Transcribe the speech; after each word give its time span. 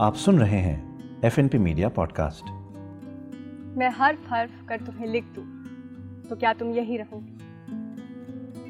आप 0.00 0.14
सुन 0.14 0.38
रहे 0.38 0.58
हैं 0.58 0.76
F 1.24 1.40
N 1.40 1.48
P 1.48 1.58
media 1.58 1.88
podcast 1.88 2.50
मैं 3.78 3.90
हर्फ 3.90 4.32
हर्फ 4.32 4.50
कर 4.68 4.80
तुम्हें 4.80 5.06
लिख 5.06 5.24
दूँ 5.24 5.44
तो 6.30 6.36
क्या 6.36 6.52
तुम 6.52 6.70
यही 6.70 6.96
रहोगी? 6.96 7.38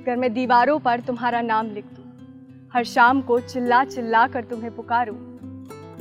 अगर 0.02 0.16
मैं 0.16 0.32
दीवारों 0.32 0.78
पर 0.78 1.00
तुम्हारा 1.00 1.40
नाम 1.40 1.66
लिख 1.66 1.84
दूँ, 1.84 2.68
हर 2.72 2.84
शाम 2.84 3.22
को 3.22 3.40
चिल्ला 3.40 3.84
चिल्ला 3.84 4.26
कर 4.26 4.44
तुम्हें 4.44 4.76
पुकारूं 4.76 5.14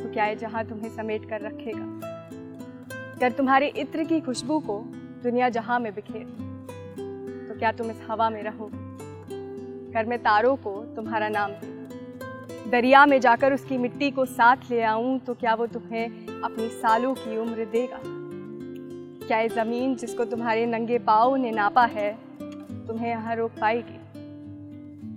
तो 0.04 0.14
क्या 0.14 0.26
ये 0.26 0.36
जहाँ 0.36 0.66
तुम्हें 0.66 0.90
समेट 0.90 1.30
कर 1.30 1.42
रखेगा? 1.42 1.86
अगर 3.16 3.32
तुम्हारे 3.32 3.68
इत्र 3.68 4.04
की 4.04 4.20
खुशबू 4.20 4.60
को 4.60 4.84
दुनिया 5.24 5.50
जहाँ 5.50 5.80
में 5.80 5.96
बिखेर 5.96 6.26
तो 7.50 7.60
क्या 7.60 7.72
तुम 7.72 7.92
इस 7.92 8.02
हवा 8.12 8.30
में 8.30 8.44
रहोगे? 8.44 8.78
कर 9.94 10.06
मैं 10.06 10.20
तारों 10.20 10.56
को 10.56 10.86
तुम्हारा 10.96 11.30
नाम 11.30 11.52
दूँ 11.52 11.77
दरिया 12.68 13.06
में 13.06 13.20
जाकर 13.22 13.54
उसकी 13.54 13.78
मिट्टी 13.78 14.10
को 14.12 14.26
साथ 14.26 14.70
ले 14.72 14.82
आऊँ 14.82 15.18
तो 15.20 15.34
क्या 15.34 15.54
वो 15.54 15.66
तुम्हें 15.68 16.42
अपनी 16.42 16.68
सालों 16.70 17.14
की 17.16 17.38
उम्र 17.38 17.66
देगा? 17.66 18.00
क्या 19.28 19.40
ये 19.40 19.50
ज़मीन 19.50 19.96
जिसको 19.96 20.26
तुम्हारे 20.26 20.66
नंगे 20.66 20.98
पाओ 21.00 21.36
ने 21.36 21.52
नापा 21.52 21.86
है, 21.86 22.12
तुम्हें 22.88 23.10
यहाँ 23.10 23.36
रोक 23.36 23.52
पाएगी? 23.62 24.00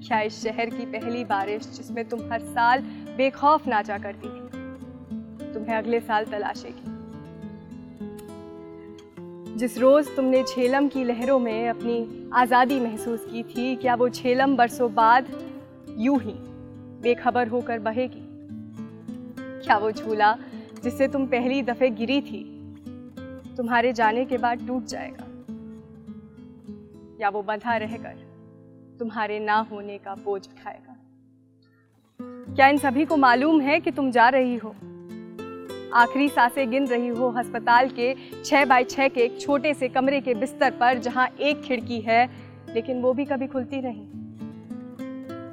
क्या 0.07 0.21
इस 0.21 0.43
शहर 0.43 0.71
की 0.71 0.87
पहली 0.87 1.25
बारिश 1.25 1.67
जिसमें 1.67 2.05
तुम 2.09 2.21
हर 2.33 2.41
साल 2.41 2.83
बेखौफ 3.17 3.67
नाचा 3.67 3.99
करती 3.99 4.29
थी 4.29 5.53
तुम्हें 5.55 5.77
अगले 5.77 6.01
साल 6.01 6.25
तलाशेगी? 6.25 6.85
जिस 9.59 9.79
रोज 9.79 10.15
तुमने 10.17 10.43
झेलम 10.45 10.89
की 10.89 11.05
लहरों 11.05 11.39
में 11.39 11.69
अपनी 11.69 12.30
आज़ादी 12.35 12.80
महसूस 12.80 13.25
की 13.25 13.43
थी, 13.43 13.75
क्या 13.77 13.95
वो 13.95 14.09
झेलम 14.09 14.57
बरसों 14.57 14.93
बाद 14.95 15.27
यूँ 15.99 16.21
ही 16.21 16.35
बेखबर 17.03 17.49
होकर 17.49 17.79
बहेगी। 17.79 18.27
क्या 19.65 19.79
वो 19.79 19.93
झूला, 19.93 20.37
जिससे 20.85 21.09
तुम 21.09 21.27
पहली 21.27 21.63
दफे 21.63 21.91
गिरी 21.91 22.21
थी, 22.21 22.75
तुम्हारे 23.57 23.93
जाने 23.93 24.24
के 24.24 24.38
बाद 24.38 24.66
टूट 24.66 24.85
जाएगा? 24.85 25.27
या 27.21 27.29
वो 27.29 27.43
बंधा 27.43 27.77
रहकर 27.77 28.30
तुम्हारे 28.99 29.41
ना 29.41 29.66
होने 29.71 29.99
का 29.99 30.15
बोझ 30.15 30.49
उठाएगा? 30.49 30.97
क्या 32.55 32.69
इन 32.69 32.79
सभी 32.79 33.05
को 33.05 33.17
मालूम 33.17 33.61
है 33.61 33.80
कि 33.80 33.91
तुम 33.91 34.11
जा 34.11 34.29
रही 34.29 34.57
हो? 34.57 34.74
आखिरी 35.95 36.29
साँसें 36.29 36.71
गिन 36.71 36.87
रही 36.87 37.09
हो 37.09 37.33
अस्पताल 37.33 37.89
के 37.89 38.15
छह 38.45 38.65
बाय 38.65 38.85
छह 38.85 39.09
के 39.09 39.21
एक 39.21 39.41
छोटे 39.41 39.74
से 39.74 39.89
कमरे 39.89 40.21
के 40.21 40.35
बिस्तर 40.35 40.71
पर, 40.71 40.99
जहाँ 40.99 41.29
एक 41.29 41.63
खिड़की 41.63 42.01
है, 42.01 42.30
लेकिन 42.74 43.02
वो 43.02 43.13
भी 43.13 43.24
कभी 43.24 43.46
खुलती 43.46 43.80
नहीं। 43.80 44.20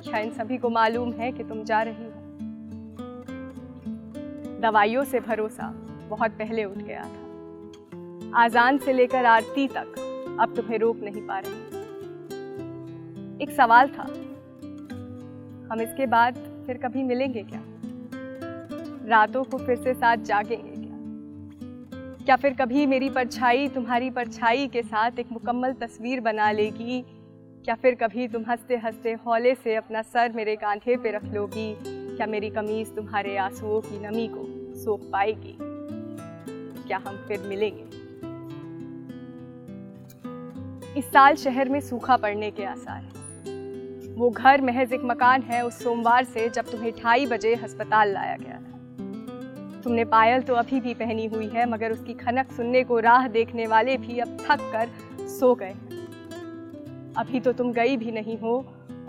क्या 0.07 0.19
इन 0.19 0.29
सभी 0.31 0.57
को 0.57 0.69
मालूम 0.69 1.11
है 1.13 1.31
कि 1.31 1.43
तुम 1.43 1.63
जा 1.63 1.81
रही 1.81 2.05
हो। 2.05 2.11
दवाइयों 4.61 5.03
से 5.03 5.19
भरोसा 5.19 5.67
बहुत 6.09 6.31
पहले 6.31 6.63
उठ 6.63 6.77
गया 6.77 7.03
था। 7.03 7.25
आजान 8.35 8.77
से 8.77 8.93
लेकर 8.93 9.25
आरती 9.25 9.67
तक 9.67 9.87
अब 10.39 10.53
तुम्हें 10.55 10.77
रोक 10.79 10.97
नहीं 10.97 11.21
पा 11.21 11.39
रही। 11.39 11.65
एक 13.43 13.51
सवाल 13.51 13.87
था, 13.87 14.03
हम 15.71 15.81
इसके 15.81 16.05
बाद 16.05 16.37
फिर 16.67 16.77
कभी 16.77 17.03
मिलेंगे 17.03 17.43
क्या? 17.43 17.61
रातों 19.07 19.43
को 19.43 19.57
फिर 19.57 19.75
से 19.75 19.93
साथ 19.93 20.17
जागेंगे 20.17 20.71
क्या? 20.71 20.97
क्या 22.25 22.35
फिर 22.35 22.53
कभी 22.53 22.85
मेरी 22.85 23.09
परछाई 23.09 23.67
तुम्हारी 23.67 24.09
परछाई 24.09 24.67
के 24.67 24.81
साथ 24.83 25.19
एक 25.19 25.31
मुकम्मल 25.31 25.73
तस्वीर 25.73 26.21
बना 26.21 26.51
लेगी 26.51 27.03
क्या 27.65 27.75
फिर 27.75 27.95
कभी 27.95 28.27
तुम 28.27 28.43
हँसते 28.47 28.77
हँसते 28.77 29.13
हौले 29.13 29.55
से 29.55 29.75
अपना 29.75 30.01
सर 30.01 30.31
मेरे 30.31 30.55
कांधे 30.55 30.95
पे 30.97 31.11
रख 31.11 31.25
लोगी? 31.25 31.77
क्या 32.15 32.27
मेरी 32.27 32.49
कमीज 32.49 32.95
तुम्हारे 32.95 33.37
आंसुओं 33.37 33.81
की 33.81 34.07
नमी 34.07 34.27
को 34.27 34.45
सोख 34.79 35.01
पाएगी? 35.01 35.57
क्या 36.87 36.97
हम 36.97 37.17
फिर 37.27 37.39
मिलेंगे? 37.39 37.83
इस 40.99 41.05
साल 41.05 41.35
शहर 41.35 41.69
में 41.69 41.79
सूखा 41.79 42.17
पड़ने 42.17 42.51
के 42.51 42.63
आसार 42.63 43.01
हैं। 43.01 44.15
वो 44.15 44.29
घर 44.29 44.61
महज 44.61 44.93
एक 44.93 45.01
मकान 45.03 45.41
है, 45.41 45.65
उस 45.65 45.83
सोमवार 45.83 46.23
से 46.23 46.49
जब 46.49 46.71
तुम्हें 46.71 46.91
ढाई 46.91 47.25
बजे 47.25 47.55
अस्पताल 47.55 48.13
लाया 48.13 48.35
गया 48.35 48.57
था। 48.57 49.81
तुमने 49.81 50.05
पायल 50.05 50.41
तो 50.41 50.53
अभी 50.53 50.81
भी 50.81 50.93
पहनी 50.93 51.25
हुई 51.25 51.47
है, 51.47 51.69
मगर 51.69 51.91
उसकी 51.91 52.13
खनक 52.13 52.51
सुनने 52.51 52.83
को, 52.83 52.99
राह 52.99 53.27
देखने 53.27 53.67
वाले 53.67 53.97
भी 53.97 54.19
अब 54.19 54.37
थक 54.41 54.71
कर 54.73 54.89
सो 55.27 55.55
गए 55.55 55.73
अभी 57.17 57.39
तो 57.39 57.51
तुम 57.53 57.71
गई 57.73 57.97
भी 57.97 58.11
नहीं 58.11 58.37
हो 58.37 58.53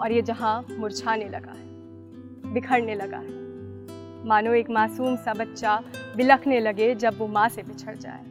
और 0.01 0.13
ये 0.13 0.23
जहाँ 0.23 0.67
मुरझाने 0.71 1.29
लगा 1.29 1.53
है, 1.53 2.53
बिखरने 2.53 2.95
लगा 2.95 3.17
है। 3.17 4.27
मानो 4.27 4.53
एक 4.53 4.71
मासूम 4.71 5.17
सा 5.17 5.33
बच्चा 5.35 5.83
बिलखने 6.17 6.61
लगे 6.61 6.95
जब 6.95 7.19
वो 7.19 7.27
माँ 7.27 7.49
से 7.49 7.63
बिछड़ 7.63 7.97
जाए। 7.97 8.25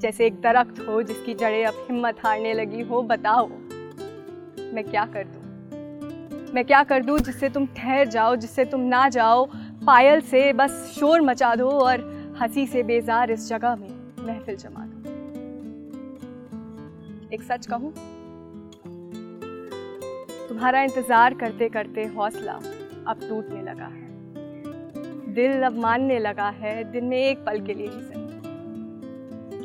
जैसे 0.00 0.26
एक 0.26 0.40
दरख्त 0.40 0.78
हो 0.88 1.02
जिसकी 1.02 1.34
जड़ें 1.34 1.64
अब 1.66 1.86
हिम्मत 1.90 2.16
हारने 2.24 2.54
लगी 2.54 2.82
हो, 2.82 3.02
बताओ, 3.02 3.46
मैं 3.46 4.84
क्या 4.84 5.04
कर 5.06 5.24
दूँ? 5.24 5.42
मैं 6.54 6.64
क्या 6.64 6.82
कर 6.82 7.02
दूँ 7.02 7.18
जिससे 7.18 7.48
तुम 7.48 7.66
ठहर 7.66 8.08
जाओ, 8.08 8.36
जिससे 8.36 8.64
तुम 8.64 8.80
ना 8.80 9.08
जाओ? 9.08 9.44
पायल 9.86 10.20
से 10.20 10.52
बस 10.52 10.96
शोर 11.00 11.20
मचा 11.20 11.54
दो 11.54 11.68
और 11.70 12.00
हँसी 12.40 12.66
से 12.66 12.82
बेजार 12.82 13.30
इस 13.30 13.48
जगह 13.48 13.76
में 13.76 13.88
महफिल 14.20 14.56
जमा 14.56 14.86
दो। 14.86 15.14
एक 17.34 17.42
सच 17.42 17.66
कहूँ 17.66 17.92
तुम्हारा 20.48 20.82
इंतज़ार 20.82 21.34
करते 21.34 21.68
करते 21.68 22.04
हौसला 22.06 22.52
अब 23.06 23.20
टूटने 23.28 23.62
लगा 23.62 23.86
है। 23.86 25.34
दिल 25.34 25.62
अब 25.62 25.78
मानने 25.78 26.18
लगा 26.18 26.48
है, 26.48 26.92
दिन 26.92 27.04
में 27.04 27.18
एक 27.18 27.44
पल 27.44 27.60
के 27.60 27.74
लिए 27.74 27.86
ही 27.86 28.02
सही। 28.02 28.26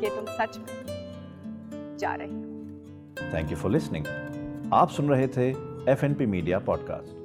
कि 0.00 0.08
तुम 0.08 0.26
सच 0.28 0.58
में 0.58 1.96
जा 1.98 2.14
रही 2.14 2.30
हो। 2.30 3.32
थैंक 3.34 3.50
यू 3.50 3.56
फॉर 3.56 3.70
लिसनिंग 3.70 4.06
आप 4.74 4.88
सुन 4.88 5.08
रहे 5.08 5.28
थे 5.28 5.48
F 5.92 6.04
N 6.04 6.14
P 6.14 6.26
media 6.26 6.58
podcast 6.58 7.21